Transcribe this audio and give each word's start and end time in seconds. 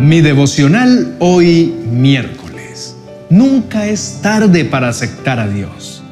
Mi 0.00 0.20
devocional 0.20 1.16
hoy 1.20 1.74
miércoles. 1.90 2.94
Nunca 3.30 3.86
es 3.86 4.20
tarde 4.20 4.66
para 4.66 4.88
aceptar 4.88 5.40
a 5.40 5.48
Dios. 5.48 6.02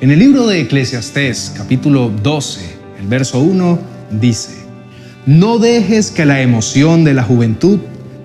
En 0.00 0.10
el 0.10 0.18
libro 0.18 0.46
de 0.46 0.62
Eclesiastés, 0.62 1.52
capítulo 1.54 2.10
12, 2.22 2.60
el 3.00 3.06
verso 3.06 3.40
1, 3.40 3.78
dice, 4.12 4.54
No 5.26 5.58
dejes 5.58 6.10
que 6.10 6.24
la 6.24 6.40
emoción 6.40 7.04
de 7.04 7.12
la 7.12 7.22
juventud 7.22 7.80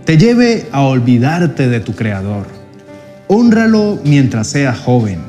te 0.05 0.17
lleve 0.17 0.67
a 0.71 0.83
olvidarte 0.83 1.67
de 1.67 1.81
tu 1.81 1.93
Creador. 1.95 2.47
Honralo 3.27 3.99
mientras 4.05 4.47
seas 4.47 4.79
joven, 4.79 5.19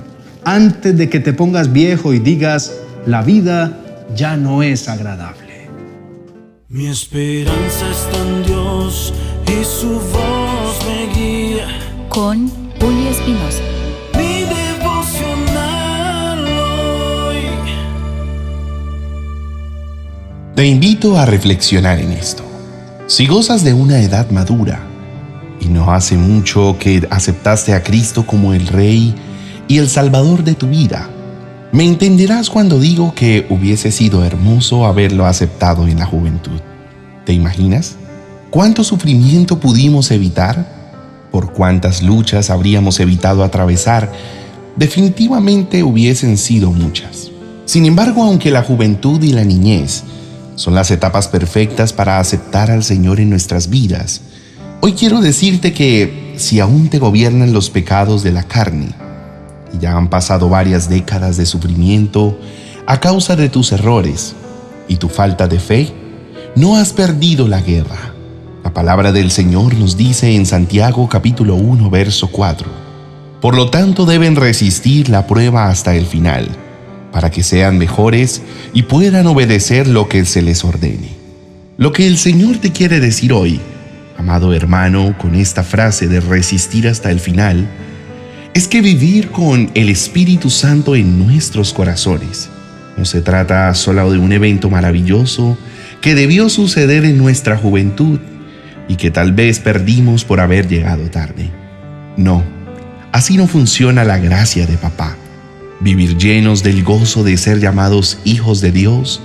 antes 0.44 0.96
de 0.96 1.08
que 1.08 1.18
te 1.18 1.32
pongas 1.32 1.72
viejo 1.72 2.14
y 2.14 2.20
digas, 2.20 2.72
la 3.06 3.22
vida 3.22 3.76
ya 4.14 4.36
no 4.36 4.62
es 4.62 4.88
agradable. 4.88 5.68
Mi 6.68 6.86
esperanza 6.86 7.90
está 7.90 8.16
en 8.22 8.44
Dios 8.44 9.12
y 9.50 9.64
su 9.64 9.88
voz 9.88 10.78
me 10.86 11.12
guía. 11.12 11.66
Con 12.08 12.48
Julio 12.80 13.10
Espinosa. 13.10 13.62
Mi 14.16 14.44
devocional 14.44 16.38
hoy. 16.46 17.38
Te 20.54 20.66
invito 20.66 21.18
a 21.18 21.26
reflexionar 21.26 21.98
en 21.98 22.12
esto. 22.12 22.44
Si 23.06 23.26
gozas 23.26 23.64
de 23.64 23.74
una 23.74 24.00
edad 24.00 24.30
madura 24.30 24.80
y 25.60 25.66
no 25.66 25.92
hace 25.92 26.16
mucho 26.16 26.76
que 26.78 27.06
aceptaste 27.10 27.74
a 27.74 27.82
Cristo 27.82 28.24
como 28.24 28.54
el 28.54 28.68
Rey 28.68 29.14
y 29.66 29.78
el 29.78 29.88
Salvador 29.88 30.44
de 30.44 30.54
tu 30.54 30.68
vida, 30.68 31.10
me 31.72 31.84
entenderás 31.84 32.50
cuando 32.50 32.78
digo 32.78 33.14
que 33.14 33.46
hubiese 33.50 33.90
sido 33.90 34.24
hermoso 34.24 34.86
haberlo 34.86 35.26
aceptado 35.26 35.86
en 35.88 35.98
la 35.98 36.06
juventud. 36.06 36.60
¿Te 37.24 37.32
imaginas? 37.32 37.96
¿Cuánto 38.50 38.82
sufrimiento 38.82 39.60
pudimos 39.60 40.10
evitar? 40.10 40.66
¿Por 41.30 41.52
cuántas 41.52 42.02
luchas 42.02 42.50
habríamos 42.50 42.98
evitado 42.98 43.44
atravesar? 43.44 44.10
Definitivamente 44.74 45.84
hubiesen 45.84 46.36
sido 46.36 46.72
muchas. 46.72 47.30
Sin 47.64 47.86
embargo, 47.86 48.24
aunque 48.24 48.50
la 48.50 48.64
juventud 48.64 49.22
y 49.22 49.32
la 49.32 49.44
niñez 49.44 50.02
son 50.56 50.74
las 50.74 50.90
etapas 50.90 51.28
perfectas 51.28 51.92
para 51.92 52.18
aceptar 52.18 52.72
al 52.72 52.82
Señor 52.82 53.20
en 53.20 53.30
nuestras 53.30 53.70
vidas, 53.70 54.22
hoy 54.80 54.94
quiero 54.94 55.20
decirte 55.20 55.72
que 55.72 56.34
si 56.36 56.58
aún 56.58 56.88
te 56.88 56.98
gobiernan 56.98 57.52
los 57.52 57.70
pecados 57.70 58.24
de 58.24 58.32
la 58.32 58.42
carne, 58.42 58.88
y 59.72 59.78
ya 59.78 59.96
han 59.96 60.10
pasado 60.10 60.48
varias 60.48 60.88
décadas 60.88 61.36
de 61.36 61.46
sufrimiento 61.46 62.36
a 62.84 62.98
causa 62.98 63.36
de 63.36 63.48
tus 63.48 63.70
errores 63.70 64.34
y 64.88 64.96
tu 64.96 65.08
falta 65.08 65.46
de 65.46 65.60
fe, 65.60 65.92
no 66.56 66.74
has 66.74 66.92
perdido 66.92 67.46
la 67.46 67.60
guerra 67.60 68.09
la 68.62 68.72
palabra 68.74 69.12
del 69.12 69.30
Señor 69.30 69.74
nos 69.74 69.96
dice 69.96 70.34
en 70.34 70.46
Santiago 70.46 71.08
capítulo 71.08 71.54
1 71.54 71.88
verso 71.90 72.28
4. 72.28 72.68
Por 73.40 73.54
lo 73.54 73.70
tanto 73.70 74.04
deben 74.04 74.36
resistir 74.36 75.08
la 75.08 75.26
prueba 75.26 75.68
hasta 75.68 75.94
el 75.94 76.04
final, 76.04 76.48
para 77.12 77.30
que 77.30 77.42
sean 77.42 77.78
mejores 77.78 78.42
y 78.74 78.82
puedan 78.82 79.26
obedecer 79.26 79.88
lo 79.88 80.08
que 80.08 80.24
se 80.24 80.42
les 80.42 80.64
ordene. 80.64 81.16
Lo 81.78 81.92
que 81.92 82.06
el 82.06 82.18
Señor 82.18 82.58
te 82.58 82.72
quiere 82.72 83.00
decir 83.00 83.32
hoy, 83.32 83.60
amado 84.18 84.52
hermano, 84.52 85.16
con 85.16 85.34
esta 85.34 85.62
frase 85.62 86.06
de 86.06 86.20
resistir 86.20 86.86
hasta 86.86 87.10
el 87.10 87.20
final, 87.20 87.66
es 88.52 88.68
que 88.68 88.82
vivir 88.82 89.30
con 89.30 89.70
el 89.74 89.88
Espíritu 89.88 90.50
Santo 90.50 90.94
en 90.96 91.18
nuestros 91.18 91.72
corazones 91.72 92.50
no 93.00 93.06
se 93.06 93.22
trata 93.22 93.72
solo 93.74 94.12
de 94.12 94.18
un 94.18 94.30
evento 94.30 94.68
maravilloso 94.68 95.56
que 96.02 96.14
debió 96.14 96.50
suceder 96.50 97.06
en 97.06 97.16
nuestra 97.16 97.56
juventud, 97.56 98.18
y 98.90 98.96
que 98.96 99.12
tal 99.12 99.30
vez 99.30 99.60
perdimos 99.60 100.24
por 100.24 100.40
haber 100.40 100.66
llegado 100.66 101.08
tarde. 101.10 101.48
No, 102.16 102.42
así 103.12 103.36
no 103.36 103.46
funciona 103.46 104.02
la 104.02 104.18
gracia 104.18 104.66
de 104.66 104.76
papá. 104.76 105.16
Vivir 105.78 106.18
llenos 106.18 106.64
del 106.64 106.82
gozo 106.82 107.22
de 107.22 107.36
ser 107.36 107.60
llamados 107.60 108.18
hijos 108.24 108.60
de 108.60 108.72
Dios, 108.72 109.22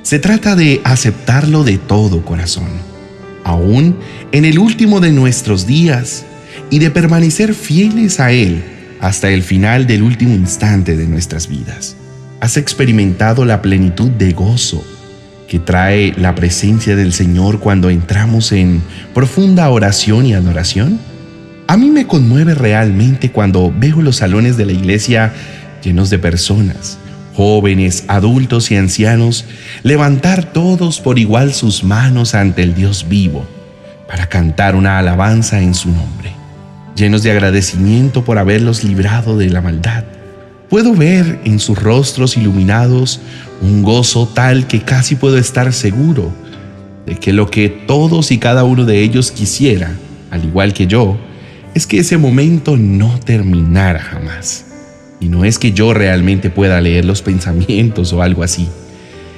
se 0.00 0.18
trata 0.18 0.56
de 0.56 0.80
aceptarlo 0.84 1.64
de 1.64 1.76
todo 1.76 2.24
corazón, 2.24 2.70
aún 3.44 3.98
en 4.32 4.46
el 4.46 4.58
último 4.58 5.00
de 5.00 5.12
nuestros 5.12 5.66
días, 5.66 6.24
y 6.70 6.78
de 6.78 6.90
permanecer 6.90 7.52
fieles 7.52 8.20
a 8.20 8.32
Él 8.32 8.64
hasta 9.02 9.28
el 9.28 9.42
final 9.42 9.86
del 9.86 10.02
último 10.02 10.34
instante 10.34 10.96
de 10.96 11.06
nuestras 11.06 11.46
vidas. 11.46 11.94
¿Has 12.40 12.56
experimentado 12.56 13.44
la 13.44 13.60
plenitud 13.60 14.08
de 14.08 14.32
gozo 14.32 14.82
que 15.54 15.60
trae 15.60 16.12
la 16.16 16.34
presencia 16.34 16.96
del 16.96 17.12
Señor 17.12 17.60
cuando 17.60 17.88
entramos 17.88 18.50
en 18.50 18.82
profunda 19.14 19.70
oración 19.70 20.26
y 20.26 20.34
adoración? 20.34 20.98
A 21.68 21.76
mí 21.76 21.90
me 21.90 22.08
conmueve 22.08 22.56
realmente 22.56 23.30
cuando 23.30 23.72
veo 23.72 24.02
los 24.02 24.16
salones 24.16 24.56
de 24.56 24.66
la 24.66 24.72
iglesia 24.72 25.32
llenos 25.80 26.10
de 26.10 26.18
personas, 26.18 26.98
jóvenes, 27.36 28.02
adultos 28.08 28.72
y 28.72 28.76
ancianos, 28.76 29.44
levantar 29.84 30.52
todos 30.52 30.98
por 30.98 31.20
igual 31.20 31.54
sus 31.54 31.84
manos 31.84 32.34
ante 32.34 32.64
el 32.64 32.74
Dios 32.74 33.06
vivo 33.08 33.46
para 34.08 34.28
cantar 34.28 34.74
una 34.74 34.98
alabanza 34.98 35.62
en 35.62 35.76
su 35.76 35.88
nombre, 35.88 36.32
llenos 36.96 37.22
de 37.22 37.30
agradecimiento 37.30 38.24
por 38.24 38.38
haberlos 38.38 38.82
librado 38.82 39.38
de 39.38 39.50
la 39.50 39.60
maldad 39.60 40.02
Puedo 40.74 40.92
ver 40.92 41.38
en 41.44 41.60
sus 41.60 41.80
rostros 41.80 42.36
iluminados 42.36 43.20
un 43.62 43.84
gozo 43.84 44.26
tal 44.26 44.66
que 44.66 44.80
casi 44.80 45.14
puedo 45.14 45.38
estar 45.38 45.72
seguro 45.72 46.32
de 47.06 47.14
que 47.14 47.32
lo 47.32 47.48
que 47.48 47.68
todos 47.68 48.32
y 48.32 48.38
cada 48.38 48.64
uno 48.64 48.84
de 48.84 49.00
ellos 49.00 49.30
quisiera, 49.30 49.96
al 50.32 50.44
igual 50.44 50.74
que 50.74 50.88
yo, 50.88 51.16
es 51.76 51.86
que 51.86 52.00
ese 52.00 52.16
momento 52.16 52.76
no 52.76 53.20
terminara 53.20 54.00
jamás. 54.00 54.64
Y 55.20 55.28
no 55.28 55.44
es 55.44 55.60
que 55.60 55.70
yo 55.70 55.94
realmente 55.94 56.50
pueda 56.50 56.80
leer 56.80 57.04
los 57.04 57.22
pensamientos 57.22 58.12
o 58.12 58.20
algo 58.20 58.42
así. 58.42 58.66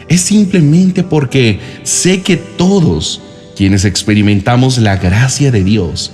Es 0.08 0.22
simplemente 0.22 1.02
porque 1.02 1.60
sé 1.82 2.22
que 2.22 2.38
todos 2.38 3.20
quienes 3.54 3.84
experimentamos 3.84 4.78
la 4.78 4.96
gracia 4.96 5.50
de 5.50 5.62
Dios, 5.62 6.12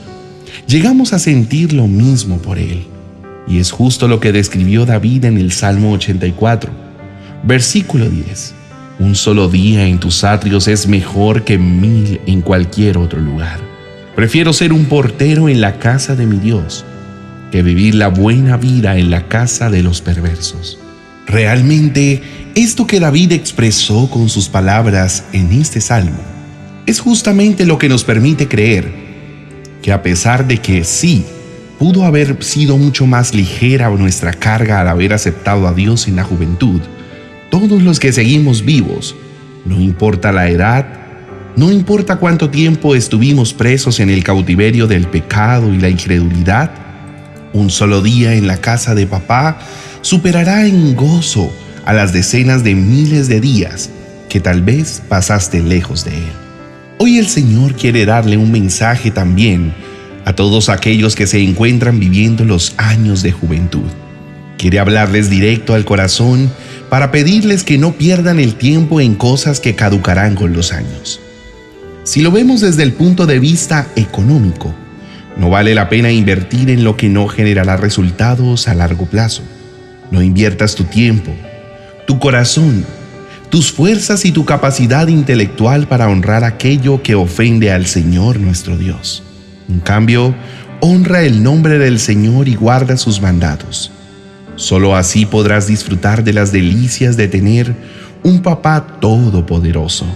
llegamos 0.67 1.13
a 1.13 1.21
sentir 1.21 1.73
lo 1.75 1.87
mismo 1.87 2.39
por 2.39 2.59
Él. 2.59 2.87
Y 3.47 3.59
es 3.59 3.71
justo 3.71 4.09
lo 4.09 4.21
que 4.21 4.33
describió 4.33 4.87
David 4.87 5.25
en 5.25 5.39
el 5.39 5.53
Salmo 5.53 5.93
84, 5.93 6.71
versículo 7.43 8.09
10. 8.09 8.55
Un 8.99 9.15
solo 9.15 9.49
día 9.49 9.87
en 9.87 9.99
tus 9.99 10.23
atrios 10.23 10.69
es 10.69 10.87
mejor 10.87 11.45
que 11.45 11.59
mil 11.59 12.21
en 12.27 12.41
cualquier 12.41 12.99
otro 12.99 13.21
lugar. 13.21 13.59
Prefiero 14.15 14.53
ser 14.53 14.73
un 14.73 14.85
portero 14.85 15.49
en 15.49 15.61
la 15.61 15.79
casa 15.79 16.15
de 16.15 16.27
mi 16.27 16.39
Dios 16.39 16.85
que 17.51 17.63
vivir 17.63 17.95
la 17.95 18.09
buena 18.09 18.57
vida 18.57 18.97
en 18.97 19.11
la 19.11 19.29
casa 19.29 19.71
de 19.71 19.83
los 19.83 20.01
perversos. 20.01 20.79
Realmente, 21.27 22.23
esto 22.55 22.87
que 22.87 23.01
David 23.01 23.33
expresó 23.33 24.09
con 24.11 24.29
sus 24.29 24.49
palabras 24.49 25.25
en 25.33 25.53
este 25.53 25.81
salmo 25.81 26.21
es 26.87 27.01
justamente 27.01 27.65
lo 27.65 27.79
que 27.79 27.89
nos 27.89 28.05
permite 28.05 28.49
creer 28.49 28.91
que 29.83 29.93
a 29.93 30.03
pesar 30.03 30.47
de 30.47 30.59
que 30.59 30.85
sí, 30.85 31.25
pudo 31.83 32.05
haber 32.05 32.37
sido 32.45 32.79
mucho 32.79 33.09
más 33.09 33.35
ligera 33.35 33.91
nuestra 33.91 34.33
carga 34.33 34.81
al 34.81 34.87
haber 34.87 35.13
aceptado 35.13 35.67
a 35.67 35.75
Dios 35.75 36.07
en 36.07 36.15
la 36.15 36.23
juventud. 36.23 36.81
Todos 37.51 37.83
los 37.83 37.99
que 37.99 38.13
seguimos 38.13 38.65
vivos, 38.65 39.17
no 39.65 39.81
importa 39.81 40.31
la 40.31 40.49
edad, 40.49 40.87
no 41.57 41.73
importa 41.73 42.21
cuánto 42.21 42.51
tiempo 42.51 42.95
estuvimos 42.95 43.53
presos 43.53 43.99
en 43.99 44.11
el 44.11 44.23
cautiverio 44.23 44.87
del 44.87 45.09
pecado 45.09 45.75
y 45.75 45.81
la 45.81 45.89
incredulidad, 45.89 46.71
un 47.53 47.69
solo 47.69 48.01
día 48.01 48.35
en 48.35 48.47
la 48.47 48.59
casa 48.59 48.95
de 48.95 49.09
papá 49.09 49.59
superará 50.03 50.65
en 50.65 50.95
gozo 50.95 51.53
a 51.85 51.93
las 51.93 52.13
decenas 52.13 52.63
de 52.63 52.77
miles 52.77 53.27
de 53.27 53.41
días 53.41 53.91
que 54.29 54.39
tal 54.39 54.63
vez 54.63 55.03
pasaste 55.09 55.61
lejos 55.61 56.05
de 56.05 56.17
él. 56.17 56.33
Hoy 56.99 57.19
el 57.19 57.27
Señor 57.27 57.75
quiere 57.75 58.07
darle 58.07 58.37
un 58.37 58.53
mensaje 58.53 59.11
también 59.11 59.75
a 60.25 60.35
todos 60.35 60.69
aquellos 60.69 61.15
que 61.15 61.27
se 61.27 61.41
encuentran 61.41 61.99
viviendo 61.99 62.45
los 62.45 62.75
años 62.77 63.23
de 63.23 63.33
juventud. 63.33 63.89
Quiere 64.59 64.79
hablarles 64.79 65.29
directo 65.29 65.75
al 65.75 65.85
corazón 65.85 66.51
para 66.89 67.11
pedirles 67.11 67.65
que 67.65 67.79
no 67.79 67.93
pierdan 67.93 68.39
el 68.39 68.55
tiempo 68.55 69.01
en 69.01 69.15
cosas 69.15 69.61
que 69.61 69.75
caducarán 69.75 70.35
con 70.35 70.53
los 70.53 70.73
años. 70.73 71.21
Si 72.05 72.21
lo 72.21 72.31
vemos 72.31 72.61
desde 72.61 72.83
el 72.83 72.93
punto 72.93 73.27
de 73.27 73.39
vista 73.39 73.87
económico, 73.97 74.75
no 75.37 75.51
vale 75.51 75.75
la 75.75 75.89
pena 75.89 76.13
invertir 76.13 76.69
en 76.71 76.85
lo 76.85 76.97
que 76.97 77.09
no 77.09 77.27
generará 77.29 77.77
resultados 77.77 78.69
a 78.69 78.75
largo 78.75 79.07
plazo. 79.07 79.43
No 80.11 80.21
inviertas 80.23 80.75
tu 80.75 80.85
tiempo, 80.85 81.33
tu 82.07 82.19
corazón, 82.19 82.85
tus 83.49 83.73
fuerzas 83.73 84.25
y 84.25 84.33
tu 84.33 84.45
capacidad 84.45 85.09
intelectual 85.09 85.89
para 85.89 86.09
honrar 86.09 86.45
aquello 86.45 87.03
que 87.03 87.15
ofende 87.15 87.73
al 87.73 87.87
Señor 87.87 88.39
nuestro 88.39 88.77
Dios. 88.77 89.23
En 89.69 89.81
cambio, 89.81 90.35
honra 90.81 91.23
el 91.23 91.43
nombre 91.43 91.79
del 91.79 91.99
Señor 91.99 92.49
y 92.49 92.55
guarda 92.55 92.97
sus 92.97 93.21
mandatos. 93.21 93.93
Solo 94.57 94.97
así 94.97 95.27
podrás 95.27 95.67
disfrutar 95.67 96.25
de 96.25 96.33
las 96.33 96.53
delicias 96.53 97.17
de 97.17 97.29
tener 97.29 97.75
un 98.23 98.43
papá 98.43 98.99
todopoderoso. 99.01 100.07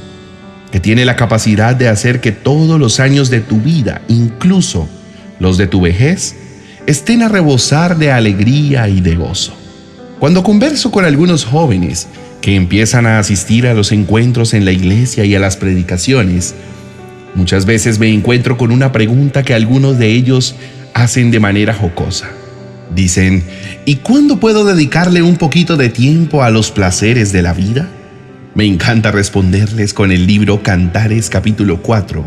que 0.73 0.81
tiene 0.81 1.05
la 1.05 1.17
capacidad 1.17 1.77
de 1.77 1.89
hacer 1.89 2.21
que 2.21 2.33
todos 2.33 2.79
los 2.79 2.99
años 2.99 3.31
de 3.31 3.41
tu 3.41 3.61
vida, 3.61 4.03
incluso 4.09 4.89
los 5.39 5.57
de 5.57 5.69
tu 5.69 5.81
vejez, 5.81 6.35
estén 6.87 7.23
a 7.23 7.29
rebosar 7.29 7.97
de 7.97 8.11
alegría 8.11 8.89
y 8.89 9.01
de 9.01 9.15
gozo. 9.15 9.55
Cuando 10.19 10.43
converso 10.43 10.91
con 10.91 11.05
algunos 11.05 11.45
jóvenes 11.45 12.09
que 12.41 12.57
empiezan 12.57 13.07
a 13.07 13.19
asistir 13.19 13.67
a 13.67 13.75
los 13.75 13.93
encuentros 13.93 14.55
en 14.55 14.65
la 14.65 14.73
iglesia 14.73 15.25
y 15.25 15.35
a 15.35 15.41
las 15.41 15.57
predicaciones, 15.57 16.55
muchas 17.37 17.67
veces 17.67 18.00
me 18.00 18.12
encuentro 18.12 18.56
con 18.56 18.73
una 18.73 18.91
pregunta 18.91 19.44
que 19.44 19.55
algunos 19.55 19.99
de 19.99 20.09
ellos 20.09 20.56
hacen 20.94 21.31
de 21.31 21.38
manera 21.38 21.75
jocosa. 21.75 22.29
Dicen, 22.94 23.44
¿y 23.85 23.97
cuándo 23.97 24.38
puedo 24.38 24.65
dedicarle 24.65 25.23
un 25.23 25.37
poquito 25.37 25.77
de 25.77 25.91
tiempo 25.91 26.43
a 26.43 26.50
los 26.50 26.71
placeres 26.71 27.33
de 27.33 27.43
la 27.43 27.53
vida? 27.53 27.88
Me 28.55 28.65
encanta 28.65 29.11
responderles 29.11 29.93
con 29.93 30.11
el 30.11 30.27
libro 30.27 30.62
Cantares 30.62 31.29
capítulo 31.29 31.83
4, 31.83 32.25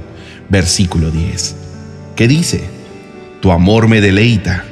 versículo 0.50 1.10
10, 1.10 1.56
que 2.16 2.28
dice, 2.28 2.64
Tu 3.42 3.52
amor 3.52 3.88
me 3.88 4.00
deleita, 4.00 4.64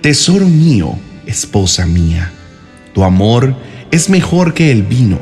tesoro 0.00 0.48
mío, 0.48 0.98
esposa 1.26 1.86
mía. 1.86 2.32
Tu 2.94 3.04
amor 3.04 3.54
es 3.90 4.08
mejor 4.08 4.54
que 4.54 4.70
el 4.70 4.84
vino, 4.84 5.18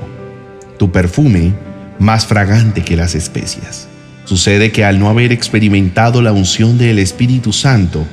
tu 0.78 0.92
perfume 0.92 1.54
más 1.98 2.26
fragante 2.26 2.82
que 2.82 2.96
las 2.96 3.14
especias. 3.14 3.89
Sucede 4.30 4.70
que 4.70 4.84
al 4.84 5.00
no 5.00 5.08
haber 5.08 5.32
experimentado 5.32 6.22
la 6.22 6.30
unción 6.30 6.78
del 6.78 7.00
Espíritu 7.00 7.52
Santo, 7.52 8.06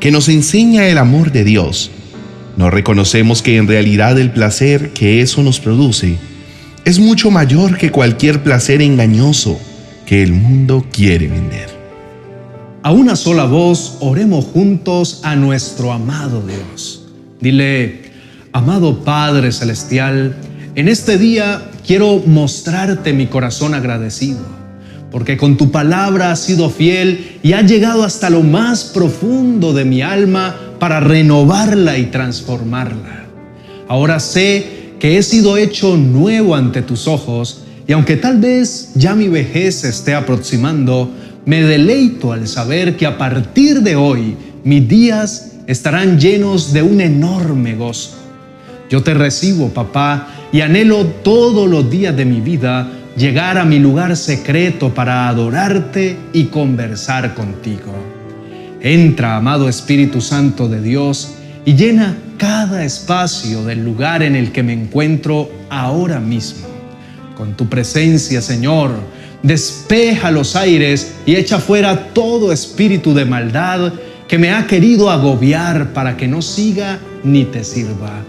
que 0.00 0.10
nos 0.10 0.28
enseña 0.28 0.88
el 0.88 0.98
amor 0.98 1.30
de 1.30 1.44
Dios, 1.44 1.92
no 2.56 2.70
reconocemos 2.70 3.40
que 3.40 3.56
en 3.56 3.68
realidad 3.68 4.18
el 4.18 4.32
placer 4.32 4.90
que 4.90 5.22
eso 5.22 5.44
nos 5.44 5.60
produce 5.60 6.16
es 6.84 6.98
mucho 6.98 7.30
mayor 7.30 7.78
que 7.78 7.92
cualquier 7.92 8.42
placer 8.42 8.82
engañoso 8.82 9.60
que 10.06 10.24
el 10.24 10.32
mundo 10.32 10.84
quiere 10.90 11.28
vender. 11.28 11.68
A 12.82 12.90
una 12.90 13.14
sola 13.14 13.44
voz 13.44 13.96
oremos 14.00 14.46
juntos 14.46 15.20
a 15.22 15.36
nuestro 15.36 15.92
amado 15.92 16.42
Dios. 16.44 17.06
Dile, 17.40 18.10
amado 18.50 19.04
Padre 19.04 19.52
Celestial, 19.52 20.34
en 20.74 20.88
este 20.88 21.16
día 21.16 21.70
quiero 21.86 22.20
mostrarte 22.26 23.12
mi 23.12 23.28
corazón 23.28 23.74
agradecido 23.74 24.59
porque 25.10 25.36
con 25.36 25.56
tu 25.56 25.70
palabra 25.70 26.30
has 26.32 26.40
sido 26.40 26.70
fiel 26.70 27.38
y 27.42 27.52
has 27.52 27.70
llegado 27.70 28.04
hasta 28.04 28.30
lo 28.30 28.42
más 28.42 28.84
profundo 28.84 29.72
de 29.72 29.84
mi 29.84 30.02
alma 30.02 30.56
para 30.78 31.00
renovarla 31.00 31.98
y 31.98 32.06
transformarla. 32.06 33.26
Ahora 33.88 34.20
sé 34.20 34.94
que 35.00 35.18
he 35.18 35.22
sido 35.22 35.56
hecho 35.56 35.96
nuevo 35.96 36.54
ante 36.54 36.82
tus 36.82 37.08
ojos 37.08 37.62
y 37.88 37.92
aunque 37.92 38.16
tal 38.16 38.38
vez 38.38 38.92
ya 38.94 39.14
mi 39.14 39.28
vejez 39.28 39.80
se 39.80 39.88
esté 39.88 40.14
aproximando, 40.14 41.10
me 41.44 41.62
deleito 41.62 42.32
al 42.32 42.46
saber 42.46 42.96
que 42.96 43.06
a 43.06 43.18
partir 43.18 43.80
de 43.80 43.96
hoy 43.96 44.36
mis 44.62 44.86
días 44.86 45.52
estarán 45.66 46.20
llenos 46.20 46.72
de 46.72 46.82
un 46.82 47.00
enorme 47.00 47.74
gozo. 47.74 48.12
Yo 48.90 49.02
te 49.02 49.14
recibo, 49.14 49.68
papá, 49.68 50.28
y 50.52 50.60
anhelo 50.60 51.06
todos 51.06 51.68
los 51.68 51.88
días 51.90 52.16
de 52.16 52.24
mi 52.24 52.40
vida 52.40 52.99
llegar 53.20 53.58
a 53.58 53.66
mi 53.66 53.78
lugar 53.78 54.16
secreto 54.16 54.94
para 54.94 55.28
adorarte 55.28 56.16
y 56.32 56.44
conversar 56.44 57.34
contigo. 57.34 57.94
Entra, 58.80 59.36
amado 59.36 59.68
Espíritu 59.68 60.22
Santo 60.22 60.70
de 60.70 60.80
Dios, 60.80 61.34
y 61.66 61.74
llena 61.74 62.16
cada 62.38 62.82
espacio 62.82 63.62
del 63.62 63.84
lugar 63.84 64.22
en 64.22 64.36
el 64.36 64.52
que 64.52 64.62
me 64.62 64.72
encuentro 64.72 65.50
ahora 65.68 66.18
mismo. 66.18 66.66
Con 67.36 67.58
tu 67.58 67.68
presencia, 67.68 68.40
Señor, 68.40 68.92
despeja 69.42 70.30
los 70.30 70.56
aires 70.56 71.12
y 71.26 71.36
echa 71.36 71.58
fuera 71.58 72.14
todo 72.14 72.52
espíritu 72.52 73.12
de 73.12 73.26
maldad 73.26 73.92
que 74.28 74.38
me 74.38 74.50
ha 74.50 74.66
querido 74.66 75.10
agobiar 75.10 75.92
para 75.92 76.16
que 76.16 76.26
no 76.26 76.40
siga 76.40 76.98
ni 77.22 77.44
te 77.44 77.64
sirva. 77.64 78.22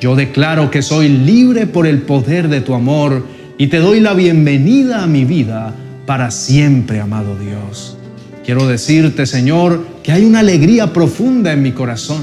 Yo 0.00 0.14
declaro 0.14 0.70
que 0.70 0.80
soy 0.80 1.08
libre 1.08 1.66
por 1.66 1.88
el 1.88 2.02
poder 2.02 2.48
de 2.48 2.60
tu 2.60 2.74
amor 2.74 3.39
y 3.60 3.66
te 3.66 3.76
doy 3.76 4.00
la 4.00 4.14
bienvenida 4.14 5.02
a 5.02 5.06
mi 5.06 5.26
vida 5.26 5.74
para 6.06 6.30
siempre, 6.30 6.98
amado 6.98 7.36
Dios. 7.36 7.94
Quiero 8.42 8.66
decirte, 8.66 9.26
Señor, 9.26 9.86
que 10.02 10.12
hay 10.12 10.24
una 10.24 10.38
alegría 10.38 10.94
profunda 10.94 11.52
en 11.52 11.60
mi 11.60 11.72
corazón. 11.72 12.22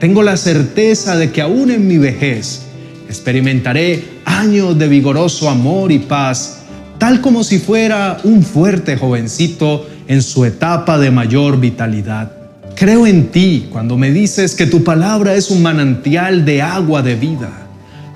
Tengo 0.00 0.22
la 0.22 0.38
certeza 0.38 1.14
de 1.18 1.30
que 1.30 1.42
aún 1.42 1.70
en 1.70 1.86
mi 1.86 1.98
vejez 1.98 2.62
experimentaré 3.06 4.02
años 4.24 4.78
de 4.78 4.88
vigoroso 4.88 5.50
amor 5.50 5.92
y 5.92 5.98
paz, 5.98 6.62
tal 6.96 7.20
como 7.20 7.44
si 7.44 7.58
fuera 7.58 8.16
un 8.24 8.42
fuerte 8.42 8.96
jovencito 8.96 9.86
en 10.08 10.22
su 10.22 10.46
etapa 10.46 10.98
de 10.98 11.10
mayor 11.10 11.60
vitalidad. 11.60 12.32
Creo 12.76 13.06
en 13.06 13.26
ti 13.26 13.66
cuando 13.70 13.98
me 13.98 14.10
dices 14.10 14.54
que 14.54 14.64
tu 14.64 14.82
palabra 14.82 15.34
es 15.34 15.50
un 15.50 15.60
manantial 15.60 16.46
de 16.46 16.62
agua 16.62 17.02
de 17.02 17.14
vida. 17.14 17.50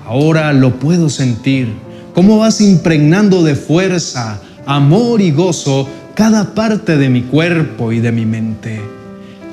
Ahora 0.07 0.53
lo 0.53 0.79
puedo 0.79 1.07
sentir 1.11 1.85
cómo 2.17 2.39
vas 2.39 2.61
impregnando 2.61 3.43
de 3.43 3.53
fuerza, 3.53 4.41
amor 4.65 5.21
y 5.21 5.29
gozo 5.29 5.87
cada 6.15 6.55
parte 6.55 6.97
de 6.97 7.09
mi 7.09 7.21
cuerpo 7.21 7.91
y 7.91 7.99
de 7.99 8.11
mi 8.11 8.25
mente. 8.25 8.81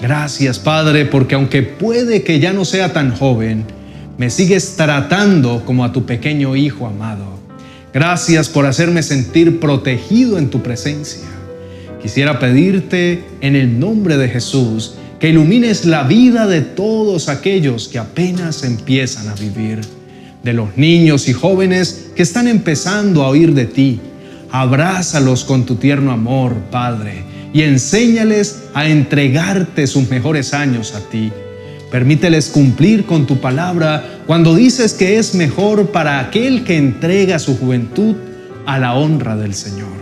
Gracias, 0.00 0.60
Padre, 0.60 1.04
porque 1.04 1.34
aunque 1.34 1.62
puede 1.62 2.22
que 2.22 2.40
ya 2.40 2.54
no 2.54 2.64
sea 2.64 2.94
tan 2.94 3.14
joven, 3.14 3.66
me 4.16 4.30
sigues 4.30 4.76
tratando 4.76 5.62
como 5.66 5.84
a 5.84 5.92
tu 5.92 6.06
pequeño 6.06 6.56
hijo 6.56 6.86
amado. 6.86 7.38
Gracias 7.92 8.48
por 8.48 8.64
hacerme 8.64 9.02
sentir 9.02 9.60
protegido 9.60 10.38
en 10.38 10.48
tu 10.48 10.62
presencia. 10.62 11.28
Quisiera 12.00 12.38
pedirte 12.38 13.24
en 13.42 13.56
el 13.56 13.78
nombre 13.78 14.16
de 14.16 14.30
Jesús 14.30 14.94
que 15.20 15.28
ilumines 15.28 15.84
la 15.84 16.04
vida 16.04 16.46
de 16.46 16.62
todos 16.62 17.28
aquellos 17.28 17.88
que 17.88 17.98
apenas 17.98 18.64
empiezan 18.64 19.28
a 19.28 19.34
vivir 19.34 19.80
de 20.44 20.52
los 20.52 20.76
niños 20.76 21.28
y 21.28 21.32
jóvenes 21.32 22.10
que 22.14 22.22
están 22.22 22.46
empezando 22.46 23.24
a 23.24 23.28
oír 23.28 23.54
de 23.54 23.64
ti. 23.64 24.00
Abrázalos 24.50 25.44
con 25.44 25.64
tu 25.64 25.76
tierno 25.76 26.12
amor, 26.12 26.54
Padre, 26.70 27.24
y 27.52 27.62
enséñales 27.62 28.64
a 28.74 28.86
entregarte 28.86 29.86
sus 29.86 30.10
mejores 30.10 30.54
años 30.54 30.94
a 30.94 31.00
ti. 31.08 31.32
Permíteles 31.90 32.50
cumplir 32.50 33.06
con 33.06 33.26
tu 33.26 33.40
palabra 33.40 34.20
cuando 34.26 34.54
dices 34.54 34.94
que 34.94 35.18
es 35.18 35.34
mejor 35.34 35.90
para 35.90 36.20
aquel 36.20 36.64
que 36.64 36.76
entrega 36.76 37.38
su 37.38 37.56
juventud 37.56 38.14
a 38.66 38.78
la 38.78 38.94
honra 38.94 39.36
del 39.36 39.54
Señor. 39.54 39.94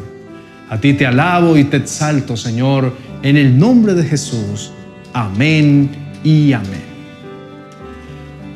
A 0.69 0.81
ti 0.81 0.95
te 0.95 1.07
alabo 1.07 1.57
y 1.57 1.65
te 1.65 1.77
exalto, 1.77 2.37
Señor, 2.37 2.95
en 3.23 3.37
el 3.37 3.59
nombre 3.59 3.95
de 3.95 4.05
Jesús. 4.05 4.73
Amén 5.13 5.91
y 6.25 6.53
amén. 6.53 6.93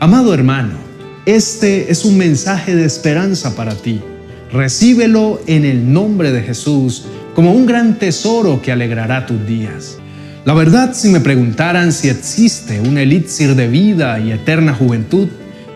Amado 0.01 0.33
hermano, 0.33 0.86
este 1.27 1.91
es 1.91 2.05
un 2.05 2.17
mensaje 2.17 2.77
de 2.77 2.85
esperanza 2.85 3.57
para 3.57 3.75
ti. 3.75 4.01
Recíbelo 4.53 5.41
en 5.49 5.65
el 5.65 5.93
nombre 5.93 6.31
de 6.31 6.43
Jesús 6.43 7.05
como 7.35 7.53
un 7.53 7.67
gran 7.67 7.99
tesoro 7.99 8.63
que 8.63 8.71
alegrará 8.71 9.27
tus 9.27 9.45
días. 9.45 9.99
La 10.45 10.55
verdad, 10.55 10.95
si 10.95 11.09
me 11.09 11.19
preguntaran 11.19 11.93
si 11.93 12.09
existe 12.09 12.81
un 12.81 12.97
elixir 12.97 13.57
de 13.57 13.67
vida 13.67 14.21
y 14.21 14.31
eterna 14.31 14.73
juventud, 14.73 15.27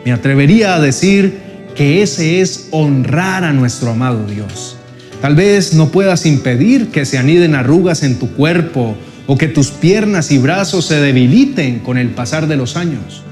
me 0.05 0.13
atrevería 0.13 0.77
a 0.77 0.81
decir 0.81 1.39
que 1.75 2.01
ese 2.01 2.41
es 2.41 2.69
honrar 2.71 3.43
a 3.43 3.53
nuestro 3.53 3.91
amado 3.91 4.25
Dios. 4.27 4.77
Tal 5.21 5.35
vez 5.35 5.75
no 5.75 5.89
puedas 5.89 6.27
impedir 6.27 6.91
que 6.91 7.05
se 7.05 7.19
aniden 7.19 7.57
arrugas 7.57 8.05
en 8.05 8.21
tu 8.21 8.31
cuerpo 8.35 8.97
o 9.27 9.37
que 9.37 9.49
tus 9.49 9.73
piernas 9.73 10.31
y 10.31 10.39
brazos 10.39 10.87
se 10.87 11.01
debiliten 11.01 11.81
con 11.81 11.99
el 11.99 12.11
pasar 12.11 12.47
de 12.47 12.57
los 12.57 12.77
años. 12.77 13.25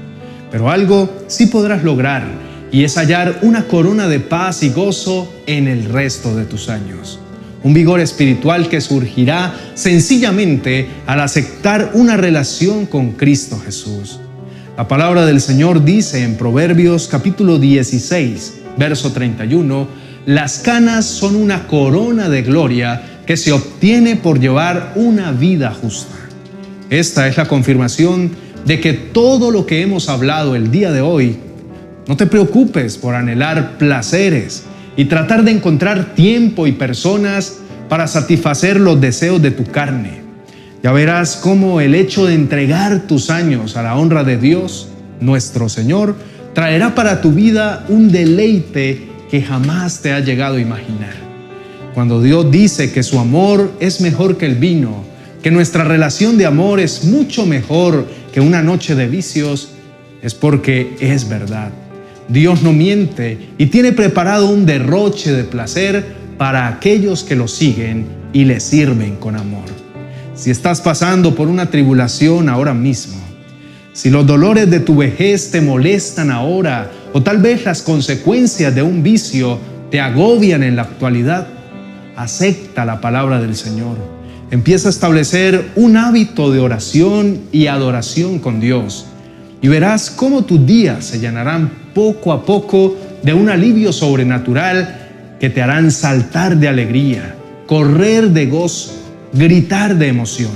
Pero 0.51 0.69
algo 0.69 1.09
sí 1.27 1.47
podrás 1.47 1.83
lograr 1.83 2.23
y 2.71 2.83
es 2.83 2.97
hallar 2.97 3.39
una 3.41 3.65
corona 3.65 4.07
de 4.07 4.19
paz 4.19 4.63
y 4.63 4.69
gozo 4.69 5.31
en 5.45 5.67
el 5.67 5.85
resto 5.85 6.35
de 6.35 6.45
tus 6.45 6.69
años. 6.69 7.19
Un 7.63 7.73
vigor 7.73 7.99
espiritual 7.99 8.69
que 8.69 8.79
surgirá 8.79 9.53
sencillamente 9.75 10.87
al 11.05 11.19
aceptar 11.19 11.91
una 11.93 12.15
relación 12.15 12.85
con 12.85 13.11
Cristo 13.11 13.59
Jesús. 13.59 14.19
La 14.77 14.87
palabra 14.87 15.25
del 15.25 15.41
Señor 15.41 15.83
dice 15.83 16.23
en 16.23 16.35
Proverbios 16.35 17.07
capítulo 17.09 17.59
16, 17.59 18.61
verso 18.77 19.11
31, 19.11 19.87
las 20.25 20.59
canas 20.59 21.05
son 21.05 21.35
una 21.35 21.67
corona 21.67 22.29
de 22.29 22.43
gloria 22.43 23.19
que 23.25 23.35
se 23.35 23.51
obtiene 23.51 24.15
por 24.15 24.39
llevar 24.39 24.93
una 24.95 25.31
vida 25.31 25.71
justa. 25.71 26.15
Esta 26.89 27.27
es 27.27 27.35
la 27.35 27.47
confirmación 27.47 28.31
de 28.65 28.79
que 28.79 28.93
todo 28.93 29.51
lo 29.51 29.65
que 29.65 29.81
hemos 29.81 30.09
hablado 30.09 30.55
el 30.55 30.71
día 30.71 30.91
de 30.91 31.01
hoy, 31.01 31.37
no 32.07 32.17
te 32.17 32.25
preocupes 32.25 32.97
por 32.97 33.15
anhelar 33.15 33.77
placeres 33.77 34.63
y 34.97 35.05
tratar 35.05 35.43
de 35.43 35.51
encontrar 35.51 36.15
tiempo 36.15 36.67
y 36.67 36.71
personas 36.71 37.59
para 37.87 38.07
satisfacer 38.07 38.79
los 38.79 38.99
deseos 38.99 39.41
de 39.41 39.51
tu 39.51 39.63
carne. 39.65 40.21
Ya 40.81 40.91
verás 40.91 41.35
cómo 41.35 41.81
el 41.81 41.93
hecho 41.93 42.25
de 42.25 42.35
entregar 42.35 43.01
tus 43.01 43.29
años 43.29 43.75
a 43.75 43.83
la 43.83 43.95
honra 43.97 44.23
de 44.23 44.37
Dios, 44.37 44.89
nuestro 45.19 45.69
Señor, 45.69 46.15
traerá 46.53 46.95
para 46.95 47.21
tu 47.21 47.31
vida 47.31 47.85
un 47.89 48.11
deleite 48.11 49.09
que 49.29 49.41
jamás 49.41 50.01
te 50.01 50.13
ha 50.13 50.19
llegado 50.19 50.55
a 50.55 50.61
imaginar. 50.61 51.13
Cuando 51.93 52.21
Dios 52.21 52.49
dice 52.49 52.91
que 52.91 53.03
su 53.03 53.19
amor 53.19 53.71
es 53.79 54.01
mejor 54.01 54.37
que 54.37 54.45
el 54.45 54.55
vino, 54.55 55.03
que 55.43 55.51
nuestra 55.51 55.83
relación 55.83 56.37
de 56.37 56.45
amor 56.45 56.79
es 56.79 57.03
mucho 57.03 57.45
mejor 57.45 58.07
que 58.29 58.41
una 58.41 58.61
noche 58.61 58.95
de 58.95 59.07
vicios, 59.07 59.69
es 60.21 60.33
porque 60.33 60.95
es 60.99 61.29
verdad. 61.29 61.71
Dios 62.27 62.61
no 62.61 62.73
miente 62.73 63.49
y 63.57 63.67
tiene 63.67 63.91
preparado 63.91 64.49
un 64.49 64.65
derroche 64.65 65.31
de 65.31 65.43
placer 65.43 66.05
para 66.37 66.67
aquellos 66.67 67.23
que 67.23 67.35
lo 67.35 67.47
siguen 67.47 68.05
y 68.33 68.45
le 68.45 68.59
sirven 68.59 69.15
con 69.15 69.35
amor. 69.35 69.65
Si 70.35 70.51
estás 70.51 70.79
pasando 70.79 71.35
por 71.35 71.47
una 71.47 71.69
tribulación 71.69 72.47
ahora 72.47 72.73
mismo, 72.73 73.17
si 73.93 74.09
los 74.09 74.25
dolores 74.25 74.69
de 74.69 74.79
tu 74.79 74.95
vejez 74.95 75.51
te 75.51 75.59
molestan 75.59 76.31
ahora 76.31 76.91
o 77.11 77.21
tal 77.21 77.39
vez 77.39 77.65
las 77.65 77.81
consecuencias 77.81 78.73
de 78.73 78.81
un 78.81 79.03
vicio 79.03 79.59
te 79.89 79.99
agobian 79.99 80.63
en 80.63 80.75
la 80.75 80.83
actualidad, 80.83 81.47
acepta 82.15 82.85
la 82.85 83.01
palabra 83.01 83.41
del 83.41 83.55
Señor. 83.55 84.18
Empieza 84.51 84.87
a 84.87 84.91
establecer 84.91 85.69
un 85.75 85.95
hábito 85.95 86.51
de 86.51 86.59
oración 86.59 87.41
y 87.51 87.67
adoración 87.67 88.39
con 88.39 88.59
Dios 88.59 89.05
y 89.61 89.67
verás 89.67 90.09
cómo 90.09 90.43
tus 90.43 90.65
días 90.65 91.05
se 91.05 91.19
llenarán 91.19 91.69
poco 91.93 92.33
a 92.33 92.43
poco 92.45 92.97
de 93.21 93.33
un 93.33 93.49
alivio 93.49 93.93
sobrenatural 93.93 95.35
que 95.39 95.51
te 95.51 95.61
harán 95.61 95.91
saltar 95.91 96.57
de 96.57 96.67
alegría, 96.67 97.35
correr 97.67 98.31
de 98.31 98.47
gozo, 98.47 98.91
gritar 99.33 99.95
de 99.95 100.07
emoción. 100.07 100.51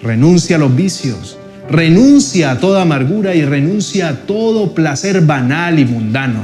Renuncia 0.00 0.54
a 0.54 0.60
los 0.60 0.76
vicios, 0.76 1.36
renuncia 1.68 2.52
a 2.52 2.58
toda 2.58 2.82
amargura 2.82 3.34
y 3.34 3.44
renuncia 3.44 4.08
a 4.08 4.14
todo 4.20 4.72
placer 4.72 5.22
banal 5.22 5.80
y 5.80 5.84
mundano, 5.84 6.42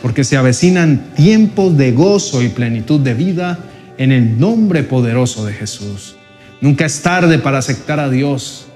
porque 0.00 0.22
se 0.22 0.36
avecinan 0.36 1.02
tiempos 1.16 1.76
de 1.76 1.90
gozo 1.90 2.42
y 2.42 2.48
plenitud 2.48 3.00
de 3.00 3.14
vida 3.14 3.58
en 3.98 4.12
el 4.12 4.38
nombre 4.38 4.82
poderoso 4.82 5.44
de 5.44 5.52
Jesús. 5.52 6.16
Nunca 6.60 6.86
es 6.86 7.02
tarde 7.02 7.38
para 7.38 7.58
aceptar 7.58 8.00
a 8.00 8.08
Dios. 8.08 8.66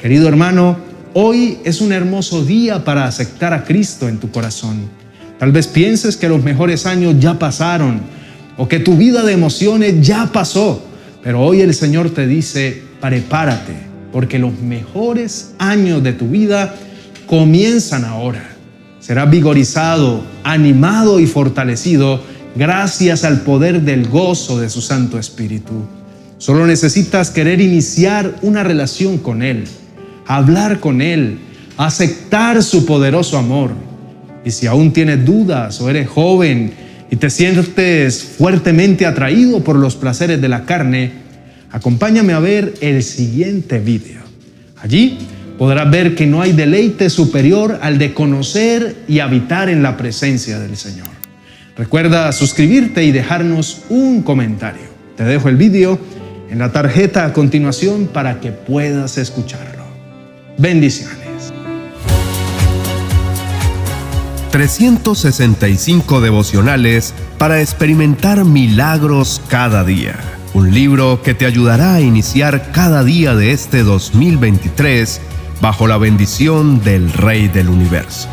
Querido 0.00 0.28
hermano, 0.28 0.76
hoy 1.14 1.58
es 1.64 1.80
un 1.80 1.92
hermoso 1.92 2.44
día 2.44 2.84
para 2.84 3.06
aceptar 3.06 3.52
a 3.52 3.64
Cristo 3.64 4.08
en 4.08 4.18
tu 4.18 4.30
corazón. 4.30 4.90
Tal 5.38 5.52
vez 5.52 5.66
pienses 5.66 6.16
que 6.16 6.28
los 6.28 6.42
mejores 6.42 6.86
años 6.86 7.16
ya 7.18 7.38
pasaron 7.38 8.00
o 8.56 8.68
que 8.68 8.78
tu 8.78 8.96
vida 8.96 9.22
de 9.22 9.32
emociones 9.32 10.06
ya 10.06 10.26
pasó, 10.32 10.82
pero 11.22 11.40
hoy 11.40 11.62
el 11.62 11.72
Señor 11.72 12.10
te 12.10 12.26
dice, 12.26 12.82
prepárate, 13.00 13.72
porque 14.12 14.38
los 14.38 14.58
mejores 14.60 15.54
años 15.58 16.02
de 16.02 16.12
tu 16.12 16.28
vida 16.28 16.74
comienzan 17.26 18.04
ahora. 18.04 18.50
Serás 19.00 19.30
vigorizado, 19.30 20.22
animado 20.44 21.20
y 21.20 21.26
fortalecido 21.26 22.20
gracias 22.54 23.24
al 23.24 23.42
poder 23.42 23.82
del 23.82 24.08
gozo 24.08 24.58
de 24.58 24.70
su 24.70 24.80
Santo 24.80 25.18
Espíritu. 25.18 25.72
Solo 26.38 26.66
necesitas 26.66 27.30
querer 27.30 27.60
iniciar 27.60 28.34
una 28.42 28.64
relación 28.64 29.18
con 29.18 29.42
Él, 29.42 29.64
hablar 30.26 30.80
con 30.80 31.02
Él, 31.02 31.38
aceptar 31.76 32.62
su 32.62 32.86
poderoso 32.86 33.36
amor. 33.36 33.72
Y 34.44 34.50
si 34.50 34.66
aún 34.66 34.92
tienes 34.92 35.24
dudas 35.24 35.80
o 35.80 35.90
eres 35.90 36.08
joven 36.08 36.72
y 37.10 37.16
te 37.16 37.28
sientes 37.28 38.22
fuertemente 38.38 39.04
atraído 39.04 39.62
por 39.62 39.76
los 39.76 39.96
placeres 39.96 40.40
de 40.40 40.48
la 40.48 40.64
carne, 40.64 41.12
acompáñame 41.70 42.32
a 42.32 42.38
ver 42.38 42.74
el 42.80 43.02
siguiente 43.02 43.78
video. 43.78 44.22
Allí 44.82 45.18
podrás 45.58 45.90
ver 45.90 46.14
que 46.14 46.26
no 46.26 46.40
hay 46.40 46.52
deleite 46.52 47.10
superior 47.10 47.80
al 47.82 47.98
de 47.98 48.14
conocer 48.14 48.96
y 49.06 49.18
habitar 49.18 49.68
en 49.68 49.82
la 49.82 49.98
presencia 49.98 50.58
del 50.58 50.74
Señor. 50.78 51.09
Recuerda 51.80 52.30
suscribirte 52.32 53.04
y 53.04 53.10
dejarnos 53.10 53.84
un 53.88 54.20
comentario. 54.20 54.82
Te 55.16 55.24
dejo 55.24 55.48
el 55.48 55.56
vídeo 55.56 55.98
en 56.50 56.58
la 56.58 56.72
tarjeta 56.72 57.24
a 57.24 57.32
continuación 57.32 58.06
para 58.12 58.38
que 58.38 58.52
puedas 58.52 59.16
escucharlo. 59.16 59.84
Bendiciones. 60.58 61.54
365 64.50 66.20
devocionales 66.20 67.14
para 67.38 67.62
experimentar 67.62 68.44
milagros 68.44 69.40
cada 69.48 69.82
día. 69.82 70.16
Un 70.52 70.74
libro 70.74 71.22
que 71.22 71.32
te 71.32 71.46
ayudará 71.46 71.94
a 71.94 72.02
iniciar 72.02 72.72
cada 72.72 73.04
día 73.04 73.34
de 73.34 73.52
este 73.52 73.84
2023 73.84 75.18
bajo 75.62 75.86
la 75.86 75.96
bendición 75.96 76.84
del 76.84 77.10
Rey 77.10 77.48
del 77.48 77.70
Universo. 77.70 78.28